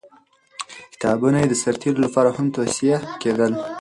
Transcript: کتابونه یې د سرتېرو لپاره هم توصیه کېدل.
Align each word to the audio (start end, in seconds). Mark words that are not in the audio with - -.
کتابونه 0.93 1.37
یې 1.41 1.47
د 1.49 1.53
سرتېرو 1.63 2.03
لپاره 2.05 2.29
هم 2.37 2.47
توصیه 2.57 2.97
کېدل. 3.21 3.51